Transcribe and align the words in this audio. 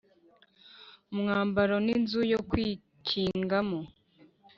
umwambaro 1.11 1.75
n’inzu 1.85 2.21
yo 2.33 2.39
kwikingamo. 2.49 3.79